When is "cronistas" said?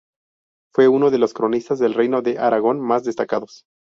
1.35-1.77